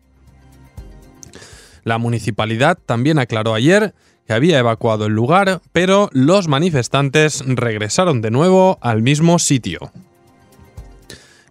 La 1.84 1.98
municipalidad 1.98 2.78
también 2.86 3.20
aclaró 3.20 3.54
ayer 3.54 3.96
había 4.34 4.60
evacuado 4.60 5.06
el 5.06 5.14
lugar, 5.14 5.62
pero 5.72 6.10
los 6.14 6.48
manifestantes 6.48 7.44
regresaron 7.46 8.22
de 8.22 8.32
nuevo 8.32 8.78
al 8.82 9.02
mismo 9.02 9.40
sitio. 9.40 9.92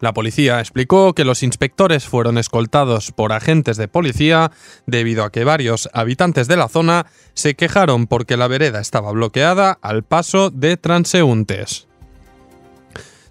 La 0.01 0.15
policía 0.15 0.61
explicó 0.61 1.13
que 1.13 1.27
los 1.27 1.43
inspectores 1.43 2.07
fueron 2.07 2.39
escoltados 2.39 3.13
por 3.13 3.35
agentes 3.35 3.77
de 3.77 3.87
policía 3.87 4.51
debido 4.87 5.25
a 5.25 5.31
que 5.31 5.45
varios 5.45 5.91
habitantes 5.93 6.49
de 6.49 6.57
la 6.57 6.69
zona 6.69 7.07
se 7.35 7.55
quejaron 7.55 8.07
porque 8.07 8.39
la 8.39 8.49
vereda 8.49 8.81
estaba 8.81 9.13
bloqueada 9.13 9.79
al 9.83 10.03
paso 10.03 10.49
de 10.51 10.79
transeúntes. 10.79 11.87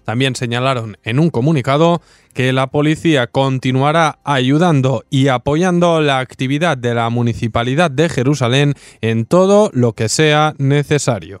También 0.04 0.36
señalaron 0.36 0.96
en 1.02 1.18
un 1.18 1.30
comunicado 1.30 2.02
que 2.32 2.52
la 2.52 2.68
policía 2.68 3.26
continuará 3.26 4.18
ayudando 4.24 5.04
y 5.10 5.28
apoyando 5.28 6.00
la 6.00 6.18
actividad 6.18 6.78
de 6.78 6.94
la 6.94 7.10
Municipalidad 7.10 7.90
de 7.90 8.08
Jerusalén 8.08 8.74
en 9.00 9.26
todo 9.26 9.70
lo 9.72 9.92
que 9.92 10.08
sea 10.08 10.54
necesario. 10.58 11.40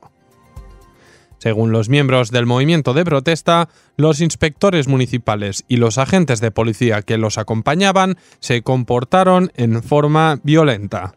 Según 1.38 1.72
los 1.72 1.88
miembros 1.88 2.30
del 2.30 2.44
movimiento 2.44 2.92
de 2.92 3.04
protesta, 3.04 3.70
los 3.96 4.20
inspectores 4.20 4.88
municipales 4.88 5.64
y 5.68 5.78
los 5.78 5.96
agentes 5.96 6.40
de 6.40 6.50
policía 6.50 7.00
que 7.00 7.16
los 7.16 7.38
acompañaban 7.38 8.16
se 8.40 8.60
comportaron 8.62 9.50
en 9.56 9.82
forma 9.82 10.38
violenta. 10.42 11.14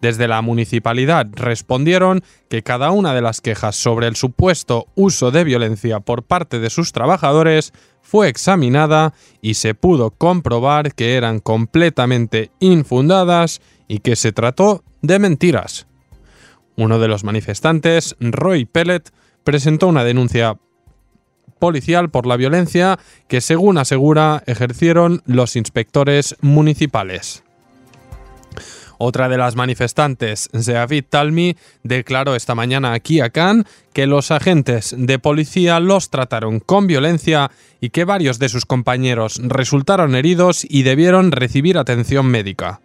Desde 0.00 0.28
la 0.28 0.42
municipalidad 0.42 1.26
respondieron 1.32 2.22
que 2.48 2.62
cada 2.62 2.90
una 2.90 3.14
de 3.14 3.22
las 3.22 3.40
quejas 3.40 3.76
sobre 3.76 4.06
el 4.06 4.16
supuesto 4.16 4.86
uso 4.94 5.30
de 5.30 5.44
violencia 5.44 6.00
por 6.00 6.22
parte 6.22 6.58
de 6.58 6.70
sus 6.70 6.92
trabajadores 6.92 7.72
fue 8.02 8.28
examinada 8.28 9.14
y 9.40 9.54
se 9.54 9.74
pudo 9.74 10.10
comprobar 10.10 10.94
que 10.94 11.14
eran 11.16 11.40
completamente 11.40 12.50
infundadas 12.60 13.60
y 13.88 13.98
que 13.98 14.16
se 14.16 14.32
trató 14.32 14.84
de 15.02 15.18
mentiras. 15.18 15.86
Uno 16.76 16.98
de 16.98 17.08
los 17.08 17.24
manifestantes, 17.24 18.16
Roy 18.20 18.66
Pellet, 18.66 19.10
presentó 19.44 19.88
una 19.88 20.04
denuncia 20.04 20.58
policial 21.58 22.10
por 22.10 22.26
la 22.26 22.36
violencia 22.36 22.98
que, 23.28 23.40
según 23.40 23.78
asegura, 23.78 24.42
ejercieron 24.46 25.22
los 25.24 25.56
inspectores 25.56 26.36
municipales. 26.42 27.45
Otra 28.98 29.28
de 29.28 29.36
las 29.36 29.56
manifestantes, 29.56 30.48
Zeavid 30.58 31.04
Talmi, 31.08 31.56
declaró 31.82 32.34
esta 32.34 32.54
mañana 32.54 32.92
aquí 32.92 33.20
a 33.20 33.30
Cannes 33.30 33.66
que 33.92 34.06
los 34.06 34.30
agentes 34.30 34.94
de 34.96 35.18
policía 35.18 35.80
los 35.80 36.10
trataron 36.10 36.60
con 36.60 36.86
violencia 36.86 37.50
y 37.80 37.90
que 37.90 38.04
varios 38.04 38.38
de 38.38 38.48
sus 38.48 38.64
compañeros 38.64 39.40
resultaron 39.42 40.14
heridos 40.14 40.66
y 40.68 40.82
debieron 40.82 41.32
recibir 41.32 41.78
atención 41.78 42.26
médica. 42.26 42.80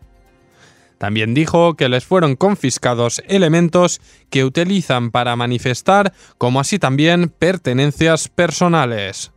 También 0.98 1.34
dijo 1.34 1.76
que 1.76 1.90
les 1.90 2.06
fueron 2.06 2.36
confiscados 2.36 3.24
elementos 3.28 4.02
que 4.30 4.46
utilizan 4.46 5.10
para 5.10 5.36
manifestar, 5.36 6.14
como 6.38 6.60
así 6.60 6.78
también 6.78 7.30
pertenencias 7.30 8.28
personales. 8.28 9.32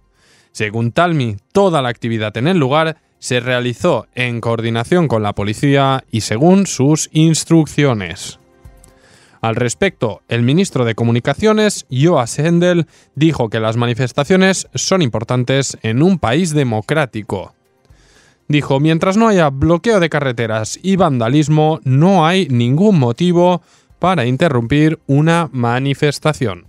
Según 0.53 0.93
Talmi, 0.93 1.37
toda 1.53 1.81
la 1.81 1.89
actividad 1.89 2.37
en 2.37 2.49
el 2.49 2.59
lugar 2.59 2.99
se 3.25 3.41
realizó 3.41 4.07
en 4.15 4.43
coordinación 4.43 5.09
con 5.09 5.23
la 5.23 5.33
policía 5.33 6.05
y 6.11 6.21
según 6.21 6.67
sus 6.67 7.09
instrucciones. 7.11 8.39
Al 9.41 9.57
respecto, 9.57 10.21
el 10.29 10.43
ministro 10.43 10.85
de 10.85 10.95
Comunicaciones, 10.95 11.87
Joas 11.91 12.39
Hendel, 12.39 12.87
dijo 13.15 13.49
que 13.49 13.61
las 13.61 13.79
manifestaciones 13.79 14.69
son 14.75 15.01
importantes 15.01 15.79
en 15.81 16.03
un 16.03 16.19
país 16.19 16.53
democrático. 16.53 17.55
Dijo, 18.47 18.79
mientras 18.79 19.17
no 19.17 19.29
haya 19.29 19.49
bloqueo 19.49 20.01
de 20.01 20.11
carreteras 20.11 20.79
y 20.83 20.97
vandalismo, 20.97 21.81
no 21.85 22.27
hay 22.27 22.47
ningún 22.49 22.99
motivo 22.99 23.63
para 24.01 24.27
interrumpir 24.27 24.99
una 25.07 25.49
manifestación. 25.51 26.67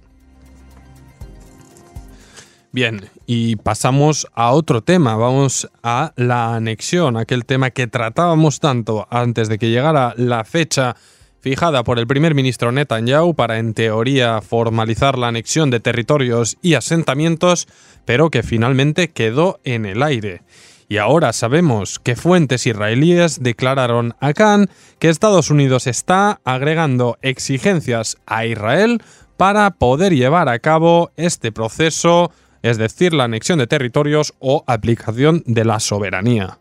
Bien, 2.71 3.09
y 3.25 3.55
pasamos 3.55 4.27
a 4.33 4.51
otro 4.51 4.81
tema, 4.81 5.15
vamos 5.15 5.69
a 5.83 6.13
la 6.15 6.55
anexión, 6.55 7.17
aquel 7.17 7.45
tema 7.45 7.71
que 7.71 7.87
tratábamos 7.87 8.59
tanto 8.59 9.07
antes 9.09 9.49
de 9.49 9.57
que 9.57 9.69
llegara 9.69 10.13
la 10.17 10.43
fecha 10.43 10.95
fijada 11.39 11.83
por 11.83 11.99
el 11.99 12.07
primer 12.07 12.33
ministro 12.33 12.71
Netanyahu 12.71 13.35
para 13.35 13.59
en 13.59 13.73
teoría 13.73 14.41
formalizar 14.41 15.17
la 15.17 15.27
anexión 15.27 15.69
de 15.69 15.79
territorios 15.79 16.57
y 16.61 16.73
asentamientos, 16.73 17.67
pero 18.03 18.31
que 18.31 18.43
finalmente 18.43 19.11
quedó 19.11 19.59
en 19.63 19.85
el 19.85 20.01
aire. 20.01 20.41
Y 20.87 20.97
ahora 20.97 21.33
sabemos 21.33 21.97
que 21.99 22.15
fuentes 22.15 22.67
israelíes 22.67 23.41
declararon 23.41 24.15
a 24.19 24.33
Khan 24.33 24.69
que 24.99 25.09
Estados 25.09 25.49
Unidos 25.49 25.87
está 25.87 26.41
agregando 26.45 27.17
exigencias 27.21 28.17
a 28.27 28.45
Israel 28.45 29.01
para 29.37 29.71
poder 29.71 30.15
llevar 30.15 30.47
a 30.47 30.59
cabo 30.59 31.11
este 31.17 31.51
proceso, 31.51 32.31
es 32.65 32.79
decir, 32.79 33.13
la 33.13 33.25
anexión 33.25 33.59
de 33.59 33.67
territorios 33.67 34.33
o 34.39 34.63
aplicación 34.65 35.43
de 35.45 35.65
la 35.65 35.79
soberanía. 35.79 36.57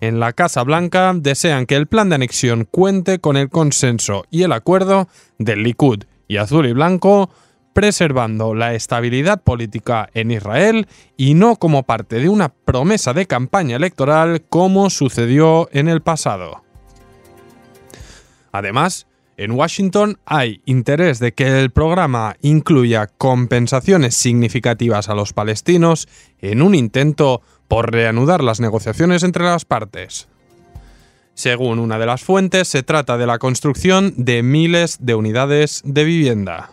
En 0.00 0.18
la 0.18 0.32
Casa 0.32 0.62
Blanca 0.62 1.12
desean 1.14 1.66
que 1.66 1.76
el 1.76 1.86
plan 1.86 2.08
de 2.08 2.14
anexión 2.14 2.66
cuente 2.70 3.18
con 3.18 3.36
el 3.36 3.50
consenso 3.50 4.24
y 4.30 4.44
el 4.44 4.52
acuerdo 4.52 5.06
del 5.38 5.62
Likud 5.62 6.04
y 6.28 6.38
azul 6.38 6.66
y 6.66 6.72
blanco 6.72 7.28
preservando 7.74 8.54
la 8.54 8.72
estabilidad 8.72 9.42
política 9.42 10.08
en 10.14 10.30
Israel 10.30 10.88
y 11.18 11.34
no 11.34 11.56
como 11.56 11.82
parte 11.82 12.20
de 12.20 12.30
una 12.30 12.48
promesa 12.48 13.12
de 13.12 13.26
campaña 13.26 13.76
electoral 13.76 14.44
como 14.48 14.88
sucedió 14.88 15.68
en 15.72 15.88
el 15.88 16.00
pasado. 16.00 16.64
Además, 18.50 19.06
en 19.36 19.52
Washington 19.52 20.18
hay 20.26 20.60
interés 20.64 21.18
de 21.18 21.32
que 21.32 21.60
el 21.60 21.70
programa 21.70 22.36
incluya 22.40 23.06
compensaciones 23.06 24.14
significativas 24.14 25.08
a 25.08 25.14
los 25.14 25.32
palestinos 25.32 26.08
en 26.40 26.62
un 26.62 26.74
intento 26.74 27.42
por 27.68 27.90
reanudar 27.90 28.44
las 28.44 28.60
negociaciones 28.60 29.22
entre 29.22 29.44
las 29.44 29.64
partes. 29.64 30.28
Según 31.34 31.80
una 31.80 31.98
de 31.98 32.06
las 32.06 32.22
fuentes, 32.22 32.68
se 32.68 32.84
trata 32.84 33.18
de 33.18 33.26
la 33.26 33.38
construcción 33.38 34.14
de 34.16 34.44
miles 34.44 34.98
de 35.00 35.16
unidades 35.16 35.82
de 35.84 36.04
vivienda. 36.04 36.70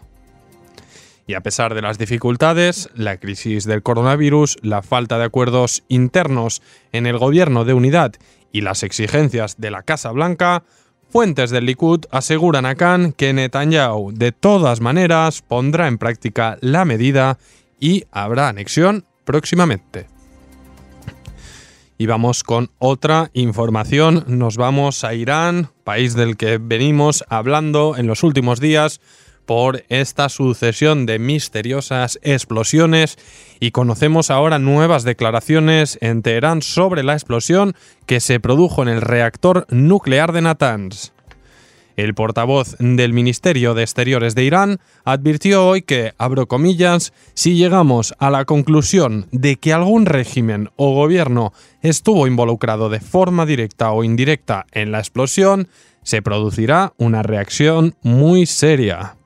Y 1.26 1.34
a 1.34 1.42
pesar 1.42 1.74
de 1.74 1.82
las 1.82 1.98
dificultades, 1.98 2.90
la 2.94 3.18
crisis 3.18 3.64
del 3.64 3.82
coronavirus, 3.82 4.60
la 4.62 4.84
falta 4.84 5.18
de 5.18 5.24
acuerdos 5.24 5.84
internos 5.88 6.62
en 6.92 7.08
el 7.08 7.18
gobierno 7.18 7.66
de 7.66 7.74
unidad 7.74 8.14
y 8.52 8.62
las 8.62 8.84
exigencias 8.84 9.60
de 9.60 9.72
la 9.72 9.82
Casa 9.82 10.12
Blanca, 10.12 10.64
fuentes 11.12 11.50
del 11.50 11.66
Likud 11.66 12.06
aseguran 12.10 12.66
a 12.66 12.76
Khan 12.76 13.12
que 13.12 13.34
Netanyahu 13.34 14.14
de 14.14 14.32
todas 14.32 14.80
maneras 14.80 15.42
pondrá 15.42 15.88
en 15.88 15.98
práctica 15.98 16.58
la 16.62 16.86
medida 16.86 17.38
y 17.80 18.06
habrá 18.12 18.48
anexión 18.48 19.06
próximamente. 19.26 20.08
Y 21.98 22.06
vamos 22.06 22.44
con 22.44 22.72
otra 22.80 23.30
información. 23.34 24.24
Nos 24.28 24.58
vamos 24.58 25.04
a 25.04 25.14
Irán, 25.14 25.70
país 25.84 26.16
del 26.16 26.38
que 26.38 26.58
venimos 26.58 27.24
hablando 27.30 27.96
en 27.98 28.08
los 28.08 28.24
últimos 28.24 28.60
días 28.60 29.02
por 29.46 29.84
esta 29.90 30.30
sucesión 30.30 31.06
de 31.06 31.20
misteriosas 31.20 32.20
explosiones 32.24 33.18
y 33.60 33.72
conocemos 33.72 34.32
ahora 34.32 34.60
nuevas 34.60 35.04
declaraciones 35.04 35.98
en 36.02 36.22
Teherán 36.22 36.62
sobre 36.62 37.04
la 37.04 37.14
explosión 37.14 37.74
que 38.06 38.20
se 38.20 38.40
produjo 38.40 38.82
en 38.82 38.90
el 38.90 39.02
reactor 39.02 39.66
nuclear 39.70 40.32
de 40.32 40.42
Natanz. 40.42 41.12
El 41.98 42.16
portavoz 42.16 42.78
del 42.80 43.14
Ministerio 43.14 43.74
de 43.74 43.84
Exteriores 43.84 44.34
de 44.34 44.44
Irán 44.44 44.80
advirtió 45.04 45.68
hoy 45.68 45.82
que, 45.82 46.14
abro 46.18 46.48
comillas, 46.48 47.14
si 47.34 47.56
llegamos 47.56 48.16
a 48.18 48.30
la 48.32 48.46
conclusión 48.46 49.28
de 49.32 49.58
que 49.58 49.74
algún 49.74 50.06
régimen 50.06 50.70
o 50.78 50.96
gobierno 50.96 51.54
estuvo 51.82 52.28
involucrado 52.28 52.90
de 52.90 53.02
forma 53.02 53.46
directa 53.46 53.92
o 53.92 54.04
indirecta 54.04 54.66
en 54.72 54.92
la 54.92 55.00
explosión, 55.00 55.68
se 56.04 56.22
producirá 56.22 56.94
una 56.98 57.24
reacción 57.24 57.96
muy 58.02 58.46
seria. 58.46 59.18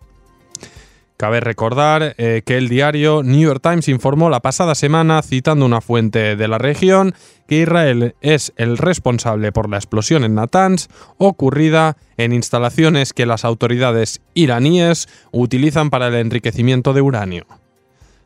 Cabe 1.25 1.39
recordar 1.39 2.13
eh, 2.19 2.43
que 2.45 2.55
el 2.55 2.69
diario 2.69 3.23
New 3.23 3.41
York 3.41 3.59
Times 3.59 3.87
informó 3.87 4.29
la 4.29 4.41
pasada 4.41 4.75
semana, 4.75 5.23
citando 5.23 5.65
una 5.65 5.81
fuente 5.81 6.35
de 6.35 6.47
la 6.47 6.59
región, 6.59 7.15
que 7.47 7.63
Israel 7.63 8.13
es 8.21 8.53
el 8.57 8.77
responsable 8.77 9.51
por 9.51 9.67
la 9.67 9.77
explosión 9.77 10.23
en 10.23 10.35
Natanz, 10.35 10.87
ocurrida 11.17 11.97
en 12.17 12.31
instalaciones 12.31 13.11
que 13.11 13.25
las 13.25 13.43
autoridades 13.43 14.21
iraníes 14.35 15.07
utilizan 15.31 15.89
para 15.89 16.09
el 16.09 16.13
enriquecimiento 16.13 16.93
de 16.93 17.01
uranio. 17.01 17.47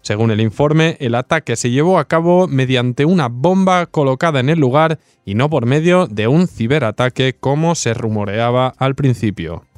Según 0.02 0.30
el 0.32 0.42
informe, 0.42 0.98
el 1.00 1.16
ataque 1.16 1.56
se 1.56 1.72
llevó 1.72 2.00
a 2.00 2.06
cabo 2.10 2.50
mediante 2.50 3.06
una 3.06 3.30
bomba 3.30 3.86
colocada 3.86 4.42
en 4.42 4.50
el 4.50 4.60
lugar 4.60 5.00
y 5.24 5.36
no 5.36 5.50
por 5.50 5.66
medio 5.66 6.06
de 6.08 6.28
un 6.28 6.50
ciberataque 6.50 7.38
como 7.40 7.76
se 7.76 7.94
rumoreaba 7.94 8.74
al 8.78 8.96
principio 8.96 9.69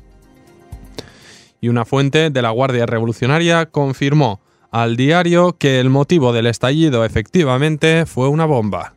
y 1.62 1.69
una 1.69 1.86
fuente 1.86 2.32
de 2.32 2.41
la 2.41 2.50
Guardia 2.50 2.88
Revolucionaria 2.88 3.67
confirmó 3.67 4.41
al 4.71 4.97
diario 4.97 5.58
que 5.58 5.80
el 5.80 5.89
motivo 5.89 6.34
del 6.34 6.47
estallido 6.47 7.06
efectivamente 7.06 8.06
fue 8.06 8.28
una 8.28 8.45
bomba. 8.45 8.95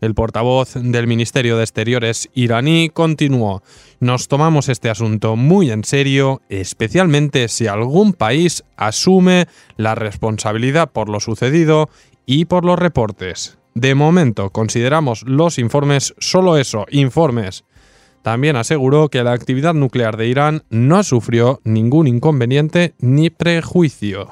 El 0.00 0.14
portavoz 0.14 0.74
del 0.74 1.06
Ministerio 1.06 1.56
de 1.56 1.62
Exteriores 1.62 2.30
iraní 2.34 2.90
continuó, 2.90 3.62
nos 4.00 4.28
tomamos 4.28 4.68
este 4.68 4.88
asunto 4.88 5.36
muy 5.36 5.70
en 5.70 5.84
serio, 5.84 6.40
especialmente 6.48 7.48
si 7.48 7.66
algún 7.66 8.14
país 8.14 8.64
asume 8.76 9.46
la 9.76 9.94
responsabilidad 9.94 10.90
por 10.90 11.10
lo 11.10 11.20
sucedido 11.20 11.90
y 12.24 12.46
por 12.46 12.64
los 12.64 12.78
reportes. 12.78 13.58
De 13.74 13.94
momento 13.94 14.50
consideramos 14.50 15.22
los 15.24 15.58
informes 15.58 16.14
solo 16.18 16.56
eso, 16.56 16.86
informes. 16.90 17.64
También 18.22 18.56
aseguró 18.56 19.08
que 19.08 19.24
la 19.24 19.32
actividad 19.32 19.74
nuclear 19.74 20.16
de 20.16 20.26
Irán 20.26 20.62
no 20.68 21.02
sufrió 21.02 21.60
ningún 21.64 22.06
inconveniente 22.06 22.94
ni 22.98 23.30
prejuicio. 23.30 24.28